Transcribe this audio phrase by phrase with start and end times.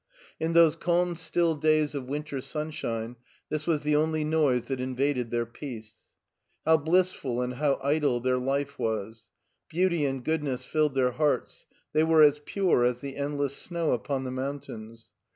[0.39, 3.17] In those calm still days of winter sunshine
[3.49, 5.97] this was the only noise that invaded their peace.
[6.65, 9.29] How blissful and how idle their life was.
[9.69, 14.23] Beauty and goodness filled their hearts, they were as pure as the endless snow upon
[14.23, 15.03] the mountain^.